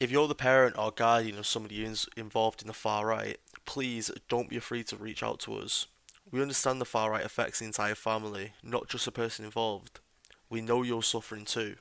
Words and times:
If 0.00 0.10
you're 0.10 0.28
the 0.28 0.34
parent 0.34 0.78
or 0.78 0.90
guardian 0.90 1.38
of 1.38 1.46
somebody 1.46 1.86
involved 2.16 2.62
in 2.62 2.68
the 2.68 2.72
far 2.72 3.04
right, 3.04 3.36
please 3.66 4.10
don't 4.30 4.48
be 4.48 4.56
afraid 4.56 4.86
to 4.86 4.96
reach 4.96 5.22
out 5.22 5.40
to 5.40 5.56
us. 5.56 5.88
We 6.30 6.40
understand 6.40 6.80
the 6.80 6.86
far 6.86 7.10
right 7.10 7.22
affects 7.22 7.58
the 7.58 7.66
entire 7.66 7.94
family, 7.94 8.54
not 8.62 8.88
just 8.88 9.04
the 9.04 9.12
person 9.12 9.44
involved. 9.44 10.00
We 10.48 10.62
know 10.62 10.82
you're 10.82 11.02
suffering 11.02 11.44
too. 11.44 11.76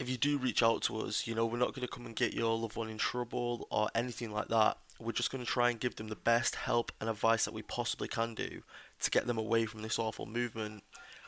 If 0.00 0.08
you 0.08 0.16
do 0.16 0.36
reach 0.36 0.64
out 0.64 0.82
to 0.82 0.98
us, 0.98 1.28
you 1.28 1.34
know, 1.36 1.46
we're 1.46 1.58
not 1.58 1.74
going 1.74 1.86
to 1.86 1.92
come 1.92 2.06
and 2.06 2.16
get 2.16 2.34
your 2.34 2.58
loved 2.58 2.74
one 2.74 2.90
in 2.90 2.98
trouble 2.98 3.68
or 3.70 3.88
anything 3.94 4.32
like 4.32 4.48
that. 4.48 4.78
We're 4.98 5.12
just 5.12 5.30
going 5.30 5.44
to 5.44 5.50
try 5.50 5.70
and 5.70 5.78
give 5.78 5.94
them 5.94 6.08
the 6.08 6.16
best 6.16 6.56
help 6.56 6.90
and 7.00 7.08
advice 7.08 7.44
that 7.44 7.54
we 7.54 7.62
possibly 7.62 8.08
can 8.08 8.34
do 8.34 8.62
to 9.00 9.10
get 9.12 9.28
them 9.28 9.38
away 9.38 9.64
from 9.64 9.82
this 9.82 10.00
awful 10.00 10.26
movement. 10.26 10.82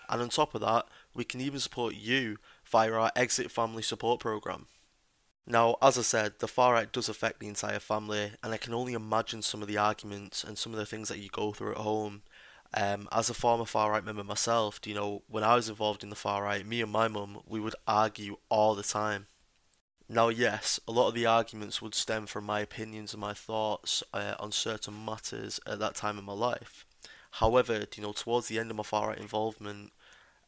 And 0.08 0.20
on 0.20 0.28
top 0.28 0.56
of 0.56 0.60
that, 0.62 0.86
we 1.14 1.22
can 1.22 1.40
even 1.40 1.60
support 1.60 1.94
you 1.94 2.38
via 2.64 2.90
our 2.90 3.12
Exit 3.14 3.52
Family 3.52 3.84
Support 3.84 4.18
Programme. 4.18 4.66
Now, 5.50 5.78
as 5.82 5.98
I 5.98 6.02
said, 6.02 6.34
the 6.38 6.46
far 6.46 6.74
right 6.74 6.92
does 6.92 7.08
affect 7.08 7.40
the 7.40 7.48
entire 7.48 7.80
family, 7.80 8.30
and 8.40 8.54
I 8.54 8.56
can 8.56 8.72
only 8.72 8.92
imagine 8.92 9.42
some 9.42 9.62
of 9.62 9.66
the 9.66 9.78
arguments 9.78 10.44
and 10.44 10.56
some 10.56 10.72
of 10.72 10.78
the 10.78 10.86
things 10.86 11.08
that 11.08 11.18
you 11.18 11.28
go 11.28 11.50
through 11.50 11.72
at 11.72 11.78
home. 11.78 12.22
Um, 12.72 13.08
as 13.10 13.28
a 13.28 13.34
former 13.34 13.64
far 13.64 13.90
right 13.90 14.04
member 14.04 14.22
myself, 14.22 14.78
you 14.84 14.94
know, 14.94 15.22
when 15.26 15.42
I 15.42 15.56
was 15.56 15.68
involved 15.68 16.04
in 16.04 16.08
the 16.08 16.14
far 16.14 16.44
right, 16.44 16.64
me 16.64 16.80
and 16.82 16.92
my 16.92 17.08
mum, 17.08 17.40
we 17.48 17.58
would 17.58 17.74
argue 17.84 18.36
all 18.48 18.76
the 18.76 18.84
time. 18.84 19.26
Now, 20.08 20.28
yes, 20.28 20.78
a 20.86 20.92
lot 20.92 21.08
of 21.08 21.14
the 21.14 21.26
arguments 21.26 21.82
would 21.82 21.96
stem 21.96 22.26
from 22.26 22.44
my 22.44 22.60
opinions 22.60 23.12
and 23.12 23.20
my 23.20 23.34
thoughts 23.34 24.04
uh, 24.14 24.36
on 24.38 24.52
certain 24.52 25.04
matters 25.04 25.58
at 25.66 25.80
that 25.80 25.96
time 25.96 26.16
in 26.16 26.24
my 26.24 26.32
life. 26.32 26.86
However, 27.32 27.86
you 27.96 28.02
know, 28.04 28.12
towards 28.12 28.46
the 28.46 28.60
end 28.60 28.70
of 28.70 28.76
my 28.76 28.84
far 28.84 29.08
right 29.08 29.18
involvement, 29.18 29.90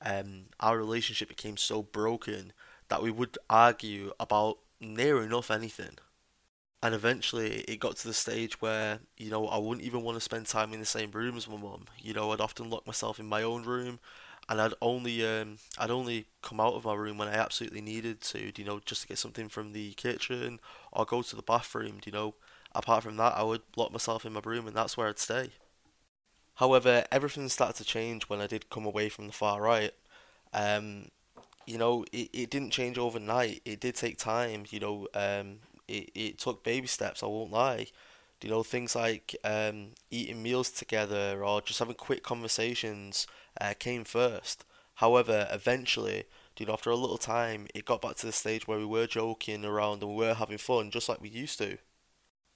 um, 0.00 0.44
our 0.60 0.78
relationship 0.78 1.28
became 1.28 1.56
so 1.56 1.82
broken 1.82 2.52
that 2.88 3.02
we 3.02 3.10
would 3.10 3.36
argue 3.50 4.12
about 4.20 4.58
near 4.82 5.22
enough 5.22 5.50
anything. 5.50 5.98
And 6.82 6.94
eventually 6.94 7.60
it 7.68 7.78
got 7.80 7.96
to 7.98 8.08
the 8.08 8.14
stage 8.14 8.60
where, 8.60 9.00
you 9.16 9.30
know, 9.30 9.46
I 9.46 9.58
wouldn't 9.58 9.86
even 9.86 10.02
want 10.02 10.16
to 10.16 10.20
spend 10.20 10.46
time 10.46 10.72
in 10.72 10.80
the 10.80 10.86
same 10.86 11.12
room 11.12 11.36
as 11.36 11.48
my 11.48 11.56
mum. 11.56 11.86
You 12.00 12.12
know, 12.12 12.32
I'd 12.32 12.40
often 12.40 12.70
lock 12.70 12.86
myself 12.86 13.20
in 13.20 13.26
my 13.26 13.42
own 13.42 13.62
room 13.64 14.00
and 14.48 14.60
I'd 14.60 14.74
only 14.82 15.24
um, 15.24 15.58
I'd 15.78 15.90
only 15.92 16.26
come 16.42 16.58
out 16.60 16.74
of 16.74 16.84
my 16.84 16.94
room 16.94 17.18
when 17.18 17.28
I 17.28 17.34
absolutely 17.34 17.80
needed 17.82 18.20
to, 18.22 18.52
you 18.56 18.64
know, 18.64 18.80
just 18.84 19.02
to 19.02 19.08
get 19.08 19.18
something 19.18 19.48
from 19.48 19.72
the 19.72 19.92
kitchen 19.92 20.58
or 20.92 21.04
go 21.04 21.22
to 21.22 21.36
the 21.36 21.42
bathroom, 21.42 22.00
you 22.04 22.12
know. 22.12 22.34
Apart 22.74 23.04
from 23.04 23.16
that, 23.18 23.36
I 23.36 23.42
would 23.44 23.62
lock 23.76 23.92
myself 23.92 24.24
in 24.24 24.32
my 24.32 24.40
room 24.44 24.66
and 24.66 24.76
that's 24.76 24.96
where 24.96 25.08
I'd 25.08 25.18
stay. 25.18 25.50
However, 26.56 27.04
everything 27.10 27.48
started 27.48 27.76
to 27.76 27.84
change 27.84 28.24
when 28.24 28.40
I 28.40 28.46
did 28.46 28.70
come 28.70 28.84
away 28.86 29.08
from 29.08 29.26
the 29.26 29.32
far 29.32 29.60
right. 29.60 29.92
Um, 30.52 31.08
you 31.66 31.78
know, 31.78 32.04
it, 32.12 32.30
it 32.32 32.50
didn't 32.50 32.70
change 32.70 32.98
overnight. 32.98 33.62
It 33.64 33.80
did 33.80 33.94
take 33.96 34.18
time. 34.18 34.64
You 34.70 34.80
know, 34.80 35.08
um, 35.14 35.58
it, 35.88 36.10
it 36.14 36.38
took 36.38 36.64
baby 36.64 36.86
steps. 36.86 37.22
I 37.22 37.26
won't 37.26 37.52
lie. 37.52 37.86
You 38.42 38.50
know, 38.50 38.62
things 38.62 38.96
like 38.96 39.36
um, 39.44 39.90
eating 40.10 40.42
meals 40.42 40.70
together 40.70 41.42
or 41.44 41.60
just 41.62 41.78
having 41.78 41.94
quick 41.94 42.22
conversations 42.24 43.26
uh, 43.60 43.74
came 43.78 44.04
first. 44.04 44.64
However, 44.96 45.48
eventually, 45.50 46.24
you 46.58 46.66
know, 46.66 46.72
after 46.74 46.90
a 46.90 46.96
little 46.96 47.18
time, 47.18 47.68
it 47.74 47.84
got 47.84 48.02
back 48.02 48.16
to 48.16 48.26
the 48.26 48.32
stage 48.32 48.66
where 48.66 48.78
we 48.78 48.84
were 48.84 49.06
joking 49.06 49.64
around 49.64 50.02
and 50.02 50.10
we 50.12 50.26
were 50.26 50.34
having 50.34 50.58
fun, 50.58 50.90
just 50.90 51.08
like 51.08 51.20
we 51.20 51.28
used 51.28 51.58
to. 51.58 51.78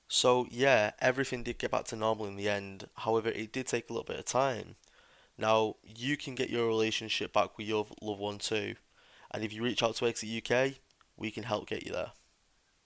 So 0.08 0.46
yeah, 0.50 0.92
everything 1.00 1.42
did 1.42 1.58
get 1.58 1.70
back 1.70 1.84
to 1.86 1.96
normal 1.96 2.26
in 2.26 2.36
the 2.36 2.48
end. 2.48 2.88
However, 2.96 3.28
it 3.28 3.52
did 3.52 3.66
take 3.66 3.88
a 3.88 3.92
little 3.92 4.04
bit 4.04 4.18
of 4.18 4.24
time. 4.24 4.76
Now 5.38 5.76
you 5.84 6.16
can 6.16 6.34
get 6.34 6.50
your 6.50 6.66
relationship 6.68 7.32
back 7.32 7.58
with 7.58 7.66
your 7.68 7.86
loved 8.02 8.20
one 8.20 8.38
too, 8.38 8.76
and 9.30 9.44
if 9.44 9.52
you 9.52 9.62
reach 9.62 9.82
out 9.82 9.96
to 9.96 10.06
Exit 10.06 10.50
UK, 10.50 10.74
we 11.16 11.30
can 11.30 11.44
help 11.44 11.68
get 11.68 11.86
you 11.86 11.92
there. 11.92 12.12